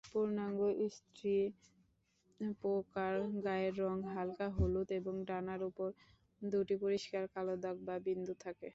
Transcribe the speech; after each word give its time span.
পূর্নাঙ্গ 0.05 0.59
স্ত্রী 0.95 1.35
পোকার 2.61 3.15
গায়ের 3.45 3.73
রঙ 3.81 3.97
হালকা 4.13 4.47
হলুদ 4.57 4.89
এবং 4.99 5.15
ডানার 5.29 5.61
উপর 5.69 5.89
দুটি 6.41 6.75
পরিষ্কার 6.83 7.23
কালো 7.33 7.53
দাগ 7.63 7.77
বা 7.87 7.95
বিন্দু 8.07 8.33
থাকে। 8.43 8.69